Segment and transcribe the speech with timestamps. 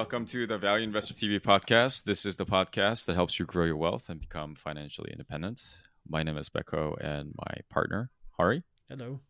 [0.00, 2.04] Welcome to the Value Investor TV podcast.
[2.04, 5.62] This is the podcast that helps you grow your wealth and become financially independent.
[6.08, 8.62] My name is Becco and my partner, Hari.
[8.88, 9.20] Hello.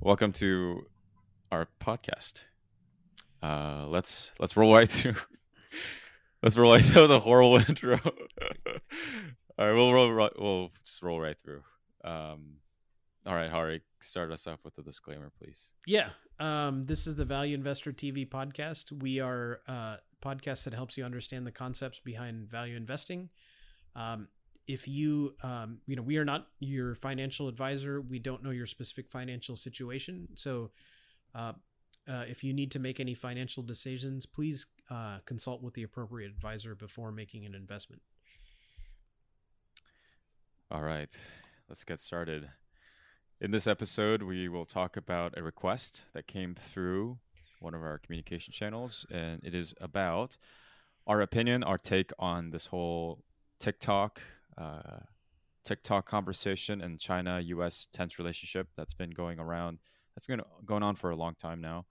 [0.00, 0.86] Welcome to
[1.52, 2.44] our podcast.
[3.42, 5.16] Uh, let's let's roll right through.
[6.42, 8.00] let's roll right through the horrible intro.
[8.02, 10.10] all right, we'll roll.
[10.10, 11.60] Right, We'll just roll right through.
[12.02, 12.54] Um,
[13.26, 15.72] all right, Hari, start us off with a disclaimer, please.
[15.86, 16.10] Yeah.
[16.38, 18.92] Um, this is the Value Investor TV podcast.
[19.02, 23.28] We are a uh, podcast that helps you understand the concepts behind value investing.
[23.94, 24.28] Um,
[24.66, 28.00] if you, um, you know, we are not your financial advisor.
[28.00, 30.28] We don't know your specific financial situation.
[30.34, 30.70] So,
[31.34, 31.52] uh,
[32.08, 36.30] uh, if you need to make any financial decisions, please uh, consult with the appropriate
[36.30, 38.00] advisor before making an investment.
[40.70, 41.14] All right,
[41.68, 42.48] let's get started.
[43.42, 47.16] In this episode, we will talk about a request that came through
[47.58, 50.36] one of our communication channels, and it is about
[51.06, 53.24] our opinion, our take on this whole
[53.58, 54.20] TikTok,
[54.58, 54.98] uh,
[55.64, 57.86] TikTok conversation and China-U.S.
[57.90, 59.78] tense relationship that's been going around.
[60.14, 61.86] That's been going on for a long time now.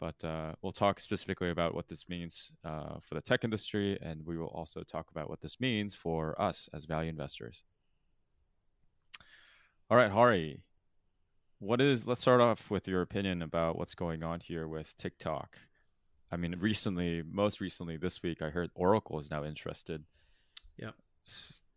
[0.00, 4.26] But uh, we'll talk specifically about what this means uh, for the tech industry, and
[4.26, 7.62] we will also talk about what this means for us as value investors.
[9.90, 10.62] All right, Hari,
[11.64, 12.06] what is?
[12.06, 15.58] Let's start off with your opinion about what's going on here with TikTok.
[16.30, 20.04] I mean, recently, most recently this week, I heard Oracle is now interested.
[20.76, 20.90] Yeah,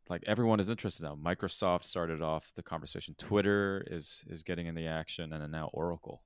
[0.09, 1.15] like everyone is interested now.
[1.15, 3.15] Microsoft started off the conversation.
[3.17, 6.21] Twitter is is getting in the action, and then now Oracle.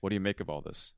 [0.00, 0.92] What do you make of all this?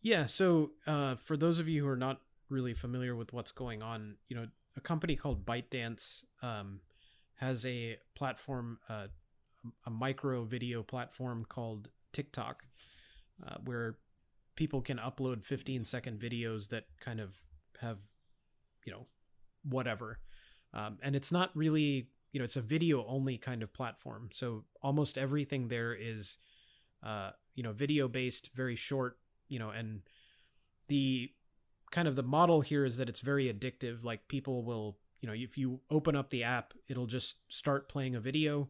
[0.00, 3.82] Yeah, so uh, for those of you who are not really familiar with what's going
[3.82, 6.80] on, you know, a company called ByteDance um,
[7.34, 9.08] has a platform, uh,
[9.86, 12.64] a micro video platform called TikTok,
[13.46, 13.96] uh, where
[14.56, 17.36] people can upload 15 second videos that kind of
[17.80, 17.98] have,
[18.84, 19.06] you know,
[19.62, 20.18] whatever.
[20.74, 24.30] Um, and it's not really, you know, it's a video only kind of platform.
[24.32, 26.36] So almost everything there is,
[27.02, 29.18] uh, you know, video based, very short,
[29.48, 30.02] you know, and
[30.88, 31.30] the
[31.90, 34.04] kind of the model here is that it's very addictive.
[34.04, 38.14] Like people will, you know, if you open up the app, it'll just start playing
[38.14, 38.68] a video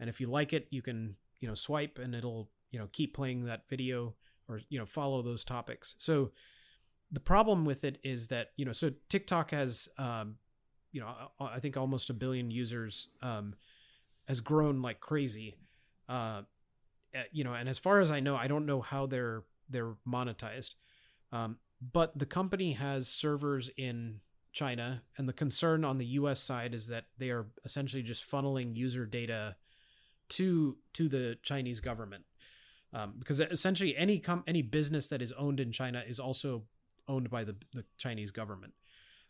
[0.00, 3.14] and if you like it you can you know swipe and it'll you know keep
[3.14, 4.14] playing that video
[4.48, 5.94] or you know follow those topics.
[5.98, 6.32] So
[7.10, 10.36] the problem with it is that you know so tiktok has um
[10.90, 11.08] you know
[11.40, 13.54] i think almost a billion users um
[14.28, 15.56] has grown like crazy.
[16.08, 16.42] Uh
[17.14, 19.94] eh, you know and as far as i know i don't know how they're they're
[20.06, 20.74] monetized.
[21.32, 21.58] Um
[21.92, 24.20] but the company has servers in
[24.52, 28.74] China and the concern on the US side is that they are essentially just funneling
[28.74, 29.56] user data
[30.30, 32.24] to to the Chinese government,
[32.92, 36.64] um, because essentially any com- any business that is owned in China is also
[37.08, 38.74] owned by the the Chinese government.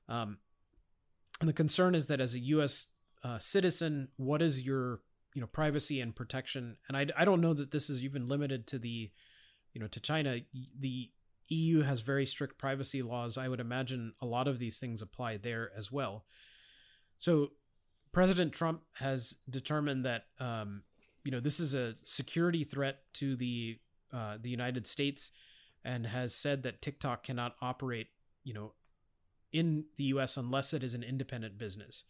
[0.09, 0.39] Um,
[1.41, 2.87] and the concern is that as a U.S.
[3.23, 5.01] Uh, citizen, what is your
[5.35, 6.77] you know privacy and protection?
[6.89, 9.11] And I I don't know that this is even limited to the
[9.73, 10.41] you know to China.
[10.79, 11.11] The
[11.49, 13.39] EU has very strict privacy laws.
[13.39, 16.25] I would imagine a lot of these things apply there as well.
[17.19, 17.53] So
[18.17, 20.85] President Trump has determined that um,
[21.23, 23.79] you know this is a security threat to the
[24.11, 25.31] uh, the United States,
[25.85, 28.07] and has said that TikTok cannot operate
[28.43, 28.73] you know
[29.53, 30.39] in the U.S.
[30.39, 32.05] unless it is an independent business.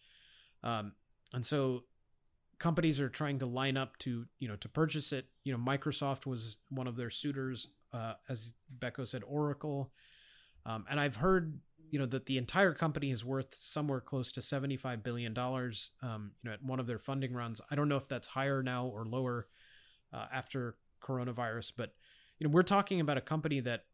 [0.63, 0.93] Um,
[1.33, 1.83] and so
[2.61, 5.27] companies are trying to line up to you know to purchase it.
[5.43, 9.91] You know, Microsoft was one of their suitors, uh, as Becco said, Oracle,
[10.65, 11.59] um, and I've heard
[11.91, 16.33] you know that the entire company is worth somewhere close to 75 billion dollars um,
[16.43, 18.87] you know at one of their funding runs i don't know if that's higher now
[18.87, 19.47] or lower
[20.13, 21.95] uh, after coronavirus but
[22.39, 23.85] you know we're talking about a company that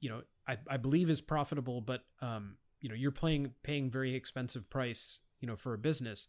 [0.00, 4.14] you know i, I believe is profitable but um, you know you're playing paying very
[4.14, 6.26] expensive price you know for a business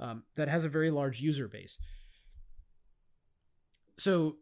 [0.00, 1.78] um, that has a very large user base.
[3.96, 4.36] So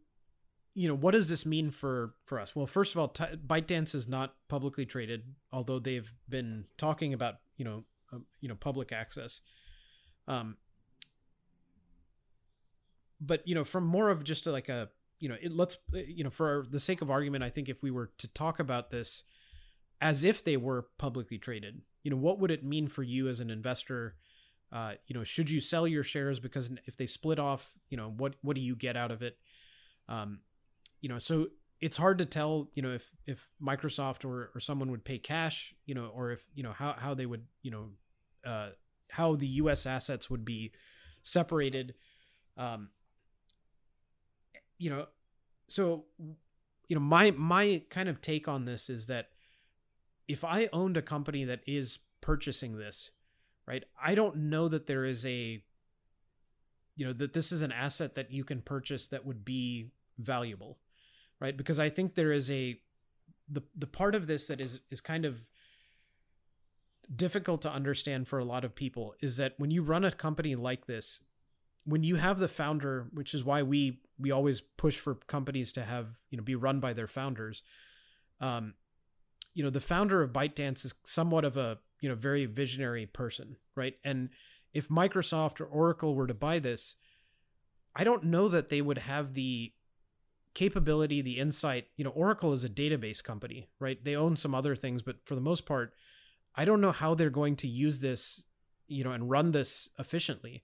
[0.73, 2.55] you know what does this mean for for us?
[2.55, 7.35] Well first of all t- ByteDance is not publicly traded although they've been talking about
[7.57, 9.41] you know uh, you know public access.
[10.27, 10.57] Um
[13.19, 14.89] but you know from more of just like a
[15.19, 17.81] you know it, let's uh, you know for the sake of argument i think if
[17.81, 19.23] we were to talk about this
[20.01, 23.39] as if they were publicly traded you know what would it mean for you as
[23.39, 24.15] an investor?
[24.71, 26.39] Uh, you know should you sell your shares?
[26.39, 29.37] Because if they split off you know what what do you get out of it?
[30.07, 30.39] Um,
[31.03, 31.47] you know, so
[31.81, 35.75] it's hard to tell, you know, if if Microsoft or or someone would pay cash,
[35.85, 37.89] you know, or if you know how how they would, you know,
[38.49, 38.69] uh,
[39.09, 39.85] how the U.S.
[39.85, 40.71] assets would be
[41.21, 41.93] separated.
[42.55, 42.89] Um,
[44.77, 45.07] you know,
[45.67, 46.05] so
[46.87, 49.31] you know my my kind of take on this is that
[50.29, 53.09] if I owned a company that is purchasing this,
[53.67, 53.83] right?
[54.01, 55.61] I don't know that there is a
[56.95, 60.77] you know that this is an asset that you can purchase that would be valuable,
[61.43, 61.57] right?
[61.57, 62.79] Because I think there is a
[63.49, 65.45] the the part of this that is is kind of
[67.13, 70.55] difficult to understand for a lot of people is that when you run a company
[70.55, 71.19] like this
[71.83, 75.83] when you have the founder which is why we we always push for companies to
[75.83, 77.61] have you know be run by their founders
[78.39, 78.73] um
[79.53, 83.57] you know the founder of ByteDance is somewhat of a you know very visionary person
[83.75, 84.29] right and
[84.73, 86.95] if Microsoft or Oracle were to buy this
[87.93, 89.73] I don't know that they would have the
[90.53, 94.75] capability the insight you know Oracle is a database company right they own some other
[94.75, 95.93] things but for the most part
[96.55, 98.43] I don't know how they're going to use this,
[98.87, 100.63] you know, and run this efficiently,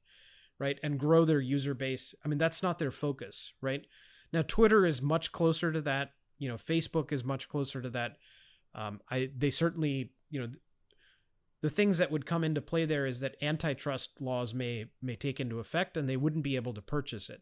[0.59, 0.79] right?
[0.83, 2.13] And grow their user base.
[2.23, 3.85] I mean, that's not their focus, right?
[4.31, 6.11] Now, Twitter is much closer to that.
[6.37, 8.17] You know, Facebook is much closer to that.
[8.75, 10.49] Um, I they certainly, you know,
[11.61, 15.39] the things that would come into play there is that antitrust laws may may take
[15.39, 17.41] into effect, and they wouldn't be able to purchase it,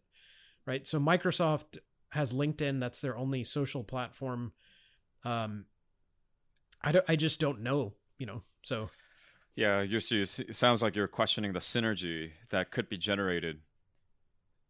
[0.66, 0.88] right?
[0.88, 1.80] So Microsoft
[2.10, 2.80] has LinkedIn.
[2.80, 4.54] That's their only social platform.
[5.24, 5.66] Um,
[6.82, 7.06] I don't.
[7.08, 8.90] I just don't know you know, so
[9.56, 13.60] yeah, you're, it sounds like you're questioning the synergy that could be generated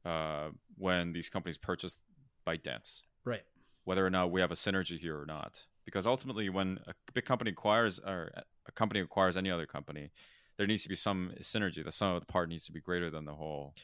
[0.06, 2.00] uh, when these companies purchase
[2.46, 3.02] ByteDance.
[3.26, 3.44] Right.
[3.84, 7.26] Whether or not we have a synergy here or not, because ultimately, when a big
[7.26, 8.32] company acquires or
[8.68, 10.12] a company acquires any other company,
[10.58, 11.84] there needs to be some synergy.
[11.84, 13.76] The sum of the part needs to be greater than the whole.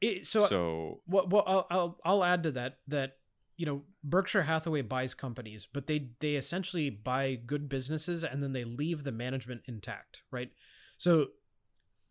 [0.00, 1.30] It, so, so what?
[1.30, 3.16] Well, I'll, I'll I'll add to that that
[3.56, 8.52] you know Berkshire Hathaway buys companies, but they they essentially buy good businesses and then
[8.52, 10.50] they leave the management intact, right?
[10.98, 11.28] So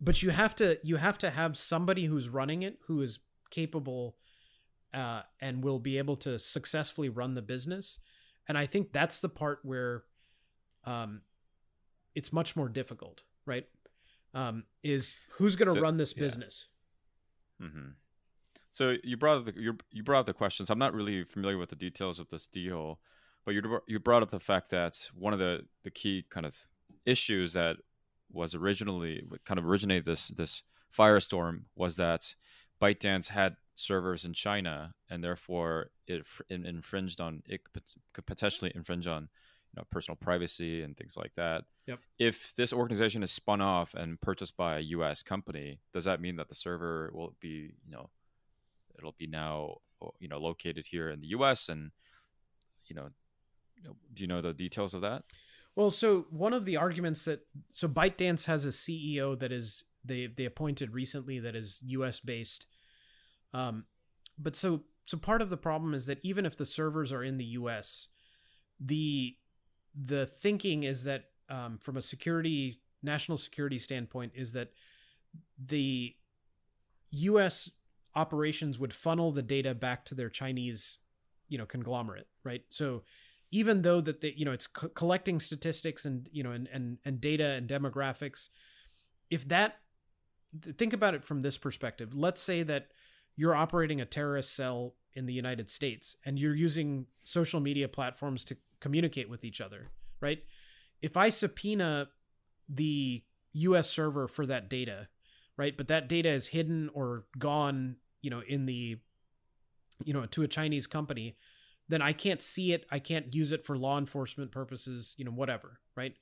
[0.02, 4.18] but you have to you have to have somebody who's running it who is capable
[4.94, 8.00] uh, and will be able to successfully run the business.
[8.48, 10.04] And I think that's the part where
[10.86, 11.22] um,
[12.14, 13.66] it's much more difficult, right?
[14.34, 16.66] Um, is who's going to so, run this business?
[17.62, 17.90] Mm-hmm.
[18.72, 20.70] So you brought up the you you brought up the questions.
[20.70, 23.00] I'm not really familiar with the details of this deal,
[23.46, 26.68] but you you brought up the fact that one of the the key kind of
[27.06, 27.78] issues that
[28.32, 30.64] was originally kind of originated this this
[30.96, 32.36] firestorm was that
[32.82, 37.62] ByteDance had servers in China and therefore it infringed on it
[38.14, 39.30] could potentially infringe on
[39.76, 41.66] know personal privacy and things like that.
[41.88, 42.00] Yep.
[42.20, 45.24] If this organization is spun off and purchased by a U.S.
[45.24, 48.10] company, does that mean that the server will be you know
[48.98, 49.78] it'll be now
[50.20, 51.70] you know located here in the U.S.
[51.70, 51.92] and
[52.88, 53.10] you know,
[54.14, 55.24] do you know the details of that?
[55.76, 60.28] Well, so one of the arguments that so ByteDance has a CEO that is they
[60.28, 62.20] they appointed recently that is U.S.
[62.20, 62.66] based,
[63.54, 63.86] um,
[64.38, 67.38] but so so part of the problem is that even if the servers are in
[67.38, 68.08] the U.S.,
[68.80, 69.36] the
[69.96, 74.72] the thinking is that um, from a security national security standpoint is that
[75.64, 76.16] the
[77.12, 77.70] U.S
[78.16, 80.98] operations would funnel the data back to their Chinese,
[81.50, 82.64] you know, conglomerate, right?
[82.70, 83.04] So
[83.52, 86.98] even though that they, you know, it's co- collecting statistics and you know and and
[87.06, 88.48] and data and demographics,
[89.30, 89.80] if that
[90.78, 92.88] think about it from this perspective, let's say that
[93.36, 98.46] you're operating a terrorist cell in the United States and you're using social media platforms
[98.46, 100.44] to communicate with each other, right?
[101.02, 102.10] If I subpoena
[102.68, 103.24] the
[103.54, 105.08] US server for that data,
[105.58, 105.76] right?
[105.76, 108.98] But that data is hidden or gone you know in the
[110.04, 111.38] you know to a chinese company
[111.88, 115.32] then i can't see it i can't use it for law enforcement purposes you know
[115.32, 116.16] whatever right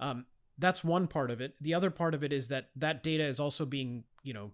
[0.00, 0.24] um,
[0.58, 3.38] that's one part of it the other part of it is that that data is
[3.38, 4.50] also being you know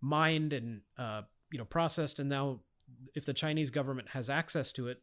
[0.00, 1.20] mined and uh,
[1.52, 2.60] you know processed and now
[3.14, 5.02] if the chinese government has access to it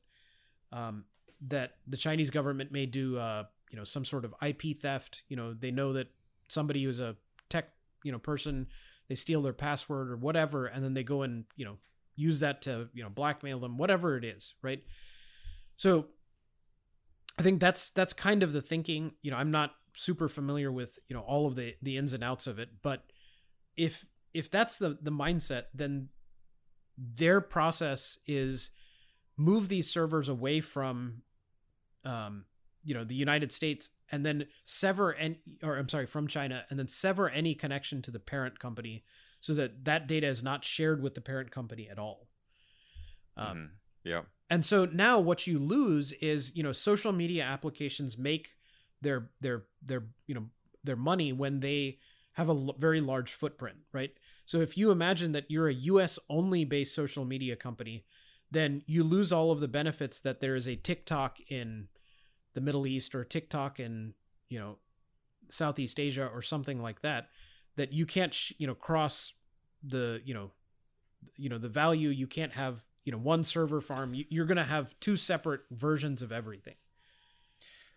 [0.71, 1.05] um,
[1.47, 5.23] that the chinese government may do uh, you know some sort of ip theft.
[5.29, 6.07] You know they know that
[6.47, 7.15] somebody who's a
[7.49, 7.69] tech
[8.03, 8.67] you know person
[9.07, 11.77] they steal their password or whatever and then they go and you know
[12.15, 14.83] use that to you know blackmail them whatever it is right?
[15.75, 16.07] So
[17.37, 19.13] i think that's that's kind of the thinking.
[19.21, 22.23] You know i'm not super familiar with you know all of the the ins and
[22.23, 23.03] outs of it but
[23.75, 26.09] if if that's the the mindset then
[26.97, 28.71] their process is
[29.35, 31.21] move these servers away from
[32.05, 32.45] um
[32.83, 36.79] you know the united states and then sever and or I'm sorry from China and
[36.79, 39.03] then sever any connection to the parent company
[39.39, 42.27] so that that data is not shared with the parent company at all.
[43.37, 43.65] Um, mm-hmm.
[44.03, 44.21] Yeah.
[44.49, 48.49] And so now what you lose is you know social media applications make
[49.01, 50.45] their their their you know
[50.83, 51.99] their money when they
[52.33, 54.11] have a l- very large footprint, right?
[54.45, 58.05] So if you imagine that you're a US only based social media company,
[58.51, 61.87] then you lose all of the benefits that there is a TikTok in
[62.53, 64.13] the Middle East or TikTok in
[64.49, 64.77] you know
[65.49, 67.29] Southeast Asia or something like that
[67.75, 69.33] that you can't sh- you know cross
[69.83, 70.51] the you know
[71.35, 72.09] you know the value.
[72.09, 74.13] You can't have you know one server farm.
[74.29, 76.75] You're going to have two separate versions of everything.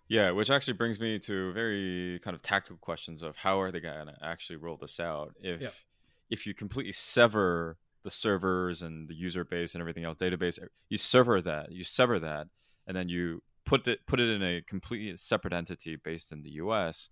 [0.08, 3.80] Yeah which actually brings me to very kind of tactical questions of how are they
[3.80, 5.86] going to actually roll this out if
[6.28, 10.98] if you completely sever the servers and the user base and everything else database you
[10.98, 12.48] sever that you sever that
[12.86, 16.50] and then you put it put it in a completely separate entity based in the
[16.52, 17.08] US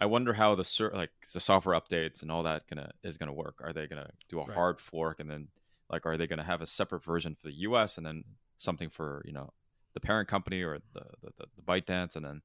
[0.00, 3.34] I wonder how the ser- like the software updates and all that gonna is gonna
[3.34, 3.60] work.
[3.62, 4.54] Are they gonna do a Right.
[4.54, 5.48] hard fork and then
[5.90, 7.98] like are they gonna have a separate version for the U.S.
[7.98, 8.24] and then
[8.56, 9.52] something for you know
[9.92, 12.40] the parent company or the the, the, the ByteDance and then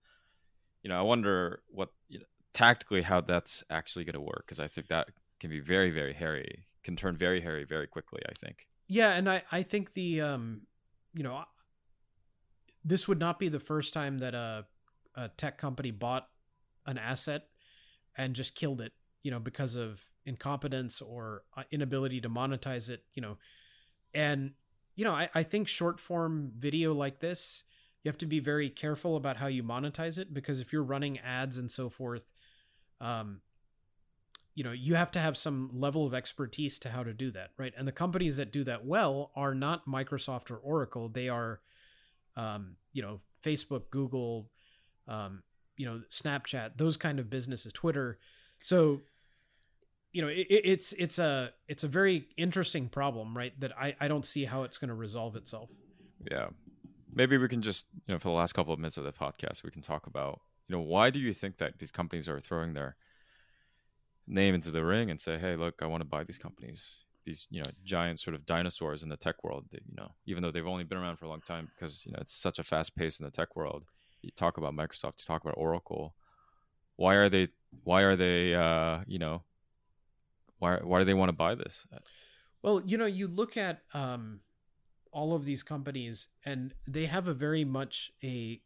[0.83, 4.67] you know I wonder what you know, tactically how that's actually gonna work because I
[4.67, 5.07] think that
[5.39, 8.21] can be very very hairy can turn very hairy very quickly.
[8.29, 8.67] I think.
[8.87, 10.61] Yeah, and I I think the um
[11.13, 11.43] you know
[12.85, 14.65] this would not be the first time that a
[15.15, 16.27] a tech company bought
[16.85, 17.47] an asset
[18.17, 18.91] and just killed it,
[19.23, 23.37] you know, because of incompetence or uh, inability to monetize it, you know.
[24.13, 24.51] And
[24.95, 27.63] you know, I I think short form video like this,
[28.03, 31.17] you have to be very careful about how you monetize it because if you're running
[31.19, 32.25] ads and so forth,
[33.01, 33.41] um
[34.55, 37.51] you know you have to have some level of expertise to how to do that
[37.57, 37.73] right?
[37.77, 41.09] And the companies that do that well are not microsoft or oracle.
[41.09, 41.59] They are
[42.35, 44.49] um, you know facebook google
[45.07, 45.43] um,
[45.77, 48.17] you know snapchat those kind of businesses twitter.
[48.61, 49.01] So
[50.11, 54.07] you know it, it's it's a it's a very interesting problem right that i i
[54.07, 55.69] don't see how it's going to resolve itself.
[56.31, 56.47] Yeah.
[57.13, 59.63] Maybe we can just, you know, for the last couple of minutes of the podcast,
[59.63, 62.73] we can talk about, you know, why do you think that these companies are throwing
[62.73, 62.97] their
[64.27, 67.47] name into the ring and say, hey, look, I want to buy these companies, these,
[67.49, 70.51] you know, giant sort of dinosaurs in the tech world, that, you know, even though
[70.51, 72.95] they've only been around for a long time because, you know, it's such a fast
[72.95, 73.85] pace in the tech world.
[74.21, 76.15] You talk about Microsoft, you talk about Oracle.
[76.95, 77.49] Why are they,
[77.83, 79.43] why are they, uh, you know,
[80.59, 81.85] why, why do they want to buy this?
[82.63, 84.39] Well, you know, you look at um,
[85.11, 88.61] all of these companies, and they have a very much a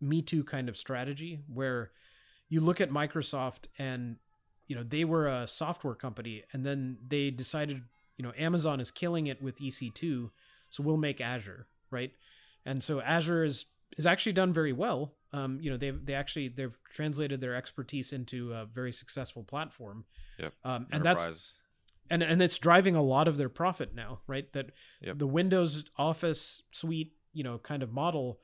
[0.00, 1.90] Me Too kind of strategy where
[2.48, 4.16] you look at Microsoft and,
[4.66, 7.82] you know, they were a software company, and then they decided,
[8.16, 10.30] you know, Amazon is killing it with EC2,
[10.70, 12.12] so we'll make Azure, right?
[12.64, 15.14] And so Azure is is actually done very well.
[15.32, 20.04] Um, you know, they they actually they've translated their expertise into a very successful platform.
[20.38, 20.52] Yep.
[20.64, 21.56] Um, and that's
[22.10, 24.52] and and it's driving a lot of their profit now, right?
[24.52, 24.70] That
[25.02, 25.18] Yep.
[25.18, 28.40] the Windows Office suite, you know, kind of model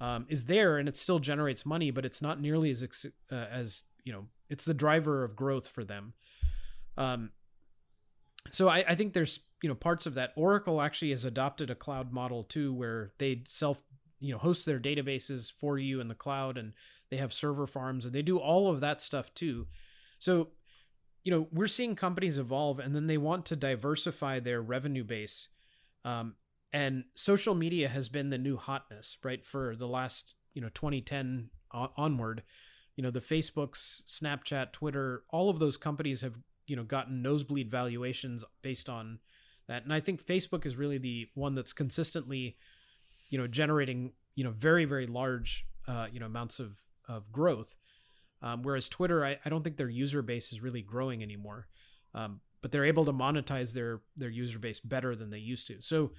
[0.00, 2.84] um, is there, and it still generates money, but it's not nearly as
[3.30, 6.14] uh, as you know, it's the driver of growth for them.
[6.96, 7.30] Um,
[8.50, 10.32] so I, I think there's you know parts of that.
[10.36, 13.82] Oracle actually has adopted a cloud model too, where they self
[14.20, 16.72] you know host their databases for you in the cloud, and
[17.10, 19.66] they have server farms, and they do all of that stuff too.
[20.18, 20.48] So
[21.26, 25.48] you know we're seeing companies evolve and then they want to diversify their revenue base
[26.04, 26.36] um,
[26.72, 31.50] and social media has been the new hotness right for the last you know 2010
[31.72, 32.44] on- onward
[32.96, 37.70] you know the facebooks snapchat twitter all of those companies have you know gotten nosebleed
[37.70, 39.18] valuations based on
[39.68, 42.56] that and i think facebook is really the one that's consistently
[43.28, 47.76] you know generating you know very very large uh, you know amounts of of growth
[48.42, 51.66] um, whereas Twitter, I, I don't think their user base is really growing anymore.
[52.14, 55.80] Um, but they're able to monetize their their user base better than they used to.
[55.80, 56.12] So,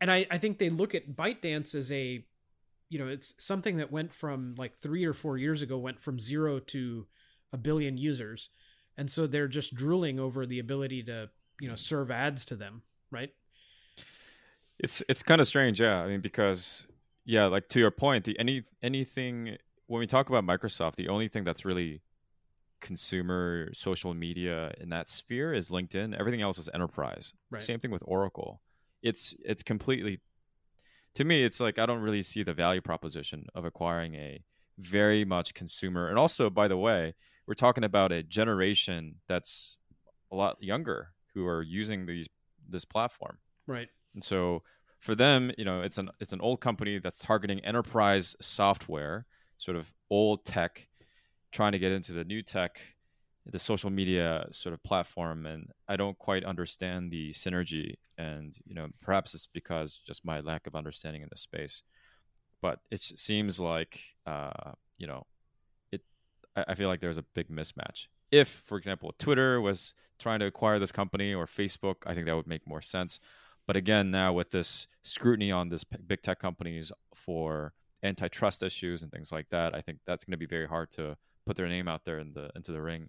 [0.00, 2.24] and I, I think they look at ByteDance as a,
[2.94, 6.20] you know, it's something that went from like three or four years ago went from
[6.20, 7.08] zero to
[7.52, 8.50] a billion users,
[8.96, 11.28] and so they're just drooling over the ability to
[11.60, 13.30] you know serve ads to them, right?
[14.78, 16.02] It's it's kind of strange, yeah.
[16.02, 16.86] I mean, because
[17.24, 19.56] yeah, like to your point, the any anything
[19.88, 22.00] when we talk about Microsoft, the only thing that's really
[22.80, 26.16] consumer social media in that sphere is LinkedIn.
[26.16, 27.34] Everything else is enterprise.
[27.50, 27.60] Right.
[27.60, 28.60] Same thing with Oracle.
[29.02, 30.20] It's it's completely
[31.14, 31.44] to me.
[31.44, 34.42] It's like I don't really see the value proposition of acquiring a
[34.78, 36.08] very much consumer.
[36.08, 37.14] And also, by the way,
[37.46, 39.76] we're talking about a generation that's
[40.32, 42.28] a lot younger who are using these
[42.68, 43.38] this platform.
[43.66, 43.88] Right.
[44.14, 44.62] And so
[45.00, 49.26] for them, you know, it's an it's an old company that's targeting enterprise software,
[49.58, 50.88] sort of old tech,
[51.52, 52.80] trying to get into the new tech,
[53.46, 55.46] the social media sort of platform.
[55.46, 57.94] And I don't quite understand the synergy.
[58.16, 61.82] And you know, perhaps it's because just my lack of understanding in this space.
[62.62, 65.26] But it seems like uh, you know,
[65.92, 66.02] it.
[66.56, 68.06] I, I feel like there's a big mismatch.
[68.30, 72.34] If, for example, Twitter was trying to acquire this company or Facebook, I think that
[72.34, 73.20] would make more sense
[73.66, 77.72] but again, now with this scrutiny on this big tech companies for
[78.02, 81.16] antitrust issues and things like that, I think that's going to be very hard to
[81.46, 83.08] put their name out there in the into the ring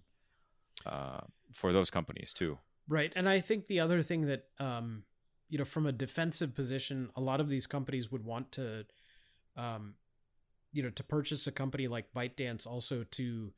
[0.86, 1.20] uh,
[1.52, 2.58] for those companies too.
[2.88, 5.02] Right, and I think the other thing that um,
[5.48, 8.84] you know, from a defensive position, a lot of these companies would want to,
[9.56, 9.94] um,
[10.72, 13.52] you know, to purchase a company like ByteDance also to,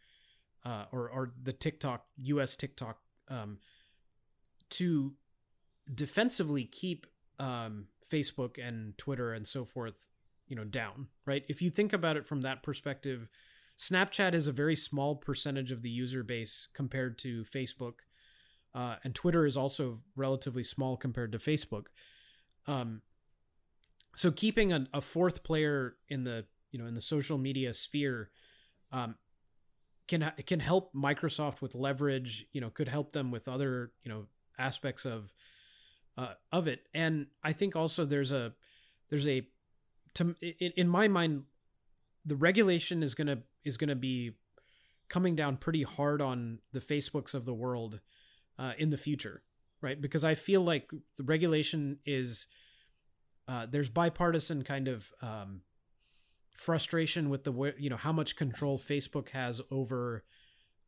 [0.65, 2.57] uh, or or the TikTok U.S.
[2.57, 3.59] TikTok, um,
[4.71, 5.15] to
[5.93, 7.07] defensively keep
[7.39, 9.95] um, Facebook and Twitter and so forth,
[10.47, 11.09] you know, down.
[11.25, 11.45] Right.
[11.49, 13.29] If you think about it from that perspective,
[13.79, 18.01] Snapchat is a very small percentage of the user base compared to Facebook
[18.75, 21.87] uh, and Twitter is also relatively small compared to Facebook.
[22.67, 23.03] Um,
[24.15, 28.31] so keeping a, a, fourth player in the you know in the social media sphere
[28.93, 29.17] um,
[30.07, 32.47] can can help Microsoft with leverage.
[32.53, 34.27] You know, could help them with other you know
[34.59, 35.33] aspects of
[36.17, 36.87] uh, of it.
[36.93, 38.53] And I think also there's a
[39.09, 39.47] there's a
[40.15, 41.45] to in, in my mind
[42.29, 44.33] the regulation is gonna is gonna be
[45.09, 48.01] coming down pretty hard on the Facebooks of the world
[48.59, 49.43] uh, in the future,
[49.81, 50.01] right?
[50.01, 52.47] Because I feel like the regulation is
[53.49, 55.63] uh, there's bipartisan kind of um,
[56.55, 60.25] frustration with the you know how much control Facebook has over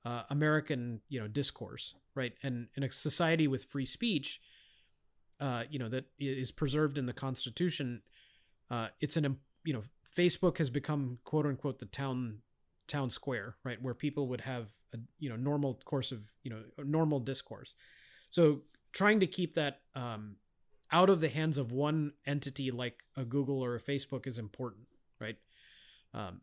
[0.04, 2.35] uh, American you know discourse, right?
[2.42, 4.40] And in a society with free speech,
[5.40, 8.02] uh, you know that is preserved in the Constitution,
[8.70, 9.82] uh, it's an you know
[10.17, 12.38] Facebook has become quote unquote the town
[12.88, 16.62] town square, right, where people would have a you know normal course of you know
[16.79, 17.75] normal discourse.
[18.31, 18.62] So
[18.93, 20.37] trying to keep that um,
[20.93, 24.87] out of the hands of one entity like a Google or a Facebook is important,
[25.21, 25.37] right?
[26.12, 26.40] Um,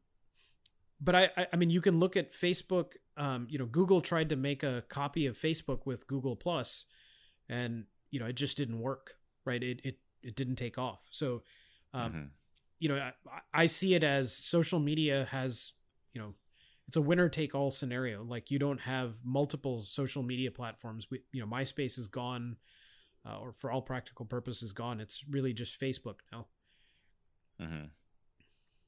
[1.00, 2.94] but I, I, mean, you can look at Facebook.
[3.18, 6.86] Um, you know, Google tried to make a copy of Facebook with Google Plus,
[7.50, 9.62] and you know, it just didn't work, right?
[9.62, 11.02] It it it didn't take off.
[11.12, 11.44] So,
[11.94, 12.24] um, mm-hmm.
[12.80, 13.14] You know, I,
[13.54, 15.74] I see it as social media has
[16.14, 16.34] you know
[16.88, 18.24] it's a winner take all scenario.
[18.24, 21.08] Like you don't have multiple social media platforms.
[21.12, 22.56] We, you know, MySpace is gone,
[23.26, 25.02] uh, or for all practical purposes, gone.
[25.02, 26.48] It's really just Facebook now.
[27.62, 27.86] Mm-hmm.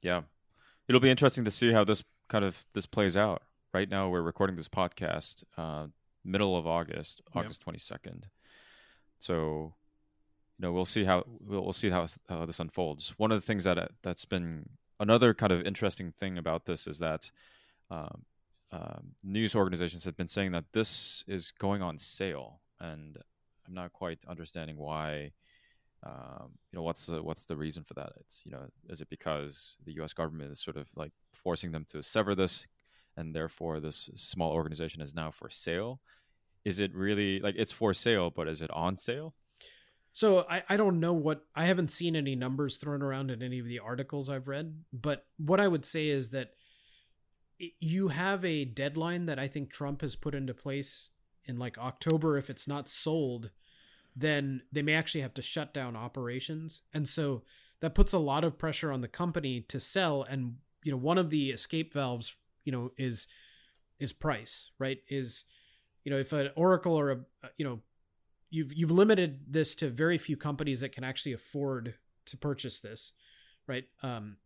[0.01, 0.21] Yeah,
[0.87, 3.43] it'll be interesting to see how this kind of this plays out.
[3.73, 5.87] Right now, we're recording this podcast uh,
[6.23, 8.27] middle of August, August twenty second.
[9.19, 9.73] So,
[10.59, 13.13] you know, we'll see how we'll, we'll see how, how this unfolds.
[13.17, 14.69] One of the things that uh, that's been
[14.99, 17.31] another kind of interesting thing about this is that
[17.89, 18.25] um,
[18.71, 23.17] um, news organizations have been saying that this is going on sale, and
[23.65, 25.31] I'm not quite understanding why.
[26.01, 28.11] Um, you know, what's the what's the reason for that?
[28.19, 30.11] It's you know, is it because the U.S.
[30.11, 32.67] government is sort of like forcing them to sever this,
[33.15, 36.01] and therefore this small organization is now for sale?
[36.65, 39.35] Is it really like it's for sale, but is it on sale?
[40.11, 43.59] So I, I don't know what I haven't seen any numbers thrown around in any
[43.59, 46.53] of the articles I've read, but what I would say is that
[47.79, 51.09] you have a deadline that I think Trump has put into place
[51.45, 52.37] in like October.
[52.37, 53.51] If it's not sold,
[54.15, 56.81] then they may actually have to shut down operations.
[56.93, 57.43] And so
[57.81, 60.23] that puts a lot of pressure on the company to sell.
[60.23, 63.27] And, you know, one of the escape valves, you know, is,
[63.99, 64.99] is price, right?
[65.09, 65.43] Is,
[66.03, 67.19] you know, if an Oracle or a,
[67.57, 67.79] you know,
[68.49, 73.11] you've, you've limited this to very few companies that can actually afford to purchase this,
[73.67, 73.85] right?
[74.03, 74.37] Um,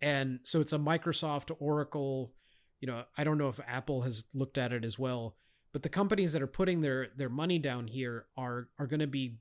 [0.00, 2.32] and so it's a Microsoft, Oracle.
[2.80, 5.36] You know, I don't know if Apple has looked at it as well,
[5.72, 9.06] but the companies that are putting their their money down here are are going to
[9.06, 9.36] be,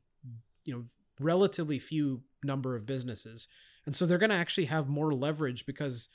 [0.64, 0.86] you know,
[1.20, 3.48] relatively few number of businesses,
[3.86, 6.08] and so they're going to actually have more leverage because,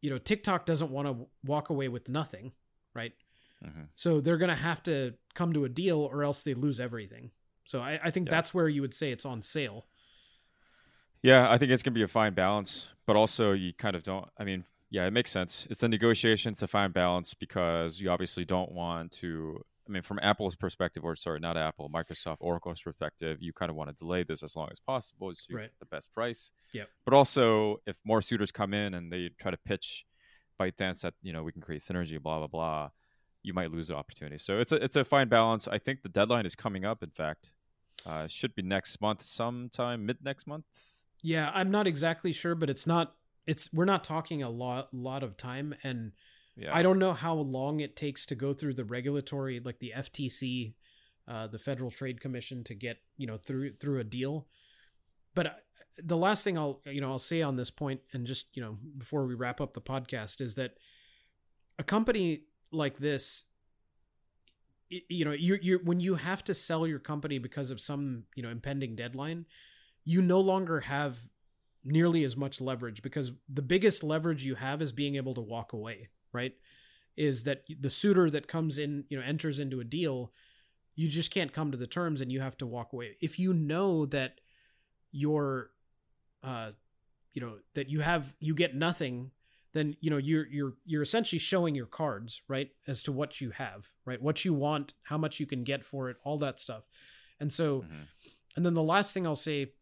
[0.00, 2.52] you know, TikTok doesn't want to walk away with nothing,
[2.94, 3.12] right?
[3.64, 3.82] Mm-hmm.
[3.94, 7.30] So they're going to have to come to a deal, or else they lose everything.
[7.64, 8.32] So I, I think yeah.
[8.32, 9.86] that's where you would say it's on sale.
[11.22, 14.02] Yeah, I think it's going to be a fine balance, but also you kind of
[14.02, 14.28] don't.
[14.38, 15.66] I mean, yeah, it makes sense.
[15.70, 19.64] It's a negotiation to find balance because you obviously don't want to.
[19.88, 23.74] I mean, from Apple's perspective, or sorry, not Apple, Microsoft, Oracle's perspective, you kind of
[23.74, 25.70] want to delay this as long as possible to right.
[25.80, 26.52] the best price.
[26.72, 26.84] Yeah.
[27.04, 30.04] But also, if more suitors come in and they try to pitch
[30.60, 32.90] ByteDance that you know we can create synergy, blah blah blah,
[33.42, 34.38] you might lose the opportunity.
[34.38, 35.68] So it's a it's a fine balance.
[35.68, 37.02] I think the deadline is coming up.
[37.02, 37.52] In fact,
[38.06, 40.64] uh, should be next month, sometime mid next month.
[41.22, 43.14] Yeah, I'm not exactly sure, but it's not
[43.46, 46.12] it's we're not talking a lot lot of time and
[46.56, 46.74] yeah.
[46.76, 50.74] I don't know how long it takes to go through the regulatory like the FTC
[51.28, 54.46] uh, the Federal Trade Commission to get, you know, through through a deal.
[55.34, 55.50] But uh,
[56.02, 58.76] the last thing I'll you know, I'll say on this point and just, you know,
[58.98, 60.74] before we wrap up the podcast is that
[61.78, 62.42] a company
[62.72, 63.44] like this
[64.88, 68.42] you know you you when you have to sell your company because of some you
[68.42, 69.46] know impending deadline
[70.04, 71.18] you no longer have
[71.84, 75.72] nearly as much leverage because the biggest leverage you have is being able to walk
[75.72, 76.54] away right?
[77.16, 80.32] Is that the suitor that comes in you know enters into a deal
[80.94, 83.16] you just can't come to the terms and you have to walk away.
[83.20, 84.40] If you know that
[85.10, 85.70] your
[86.42, 86.72] uh
[87.32, 89.30] you know that you have you get nothing
[89.72, 93.50] then you know you're you're you're essentially showing your cards right as to what you
[93.50, 94.20] have right?
[94.20, 96.84] What you want how much you can get for it all that stuff.
[97.40, 98.02] And so mm-hmm.
[98.56, 99.72] and then the last thing i'll say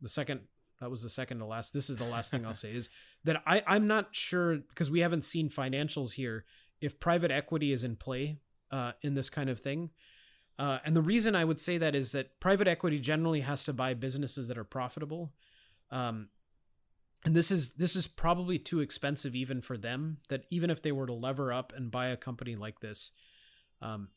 [0.00, 0.40] the second
[0.80, 2.88] that was the second to last this is the last thing i'll say is
[3.24, 6.44] that i i'm not sure because we haven't seen financials here
[6.80, 8.38] if private equity is in play
[8.70, 9.90] uh, in this kind of thing.
[10.58, 13.72] Uh, and the reason i would say that is that private equity generally has to
[13.72, 15.32] buy businesses that are profitable.
[15.90, 16.28] Um,
[17.24, 20.92] and this is this is probably too expensive even for them that even if they
[20.92, 23.10] were to lever up and buy a company like this
[23.82, 24.08] um,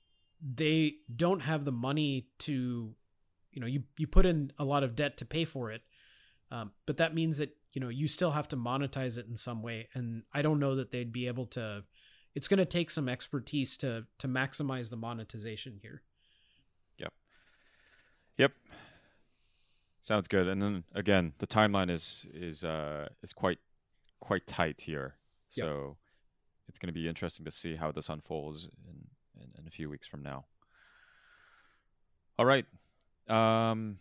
[0.41, 2.93] they don't have the money to
[3.51, 5.81] you know you you put in a lot of debt to pay for it
[6.51, 9.61] um, but that means that you know you still have to monetize it in some
[9.63, 9.87] way.
[9.93, 11.83] And i don't know that they'd be able to
[12.33, 16.03] it's going to take some expertise to to maximize the monetization here.
[16.97, 17.13] Yep.
[18.37, 18.51] Yep
[20.01, 20.47] Sounds good.
[20.47, 23.59] And then again, the timeline is is uh is quite
[24.19, 25.15] quite tight here.
[25.49, 25.95] So yep.
[26.67, 29.89] it's going to be interesting to see how this unfolds in, in, in a few
[29.89, 30.45] weeks from now.
[32.39, 32.65] All right.
[33.27, 33.99] Um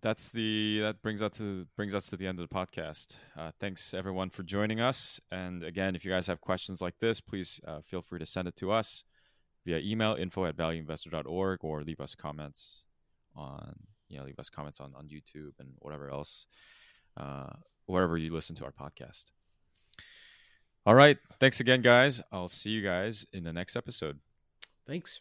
[0.00, 3.16] that's the that brings us to brings us to the end of the podcast.
[3.36, 5.20] Uh, thanks everyone for joining us.
[5.32, 8.46] And again, if you guys have questions like this, please uh, feel free to send
[8.46, 9.02] it to us
[9.64, 12.84] via email info at valueinvestor.org or leave us comments
[13.34, 13.74] on
[14.08, 16.46] you know leave us comments on on youtube and whatever else
[17.16, 17.50] uh
[17.86, 19.30] wherever you listen to our podcast.
[20.84, 21.18] All right.
[21.40, 22.20] Thanks again guys.
[22.30, 24.18] I'll see you guys in the next episode.
[24.86, 25.20] Thanks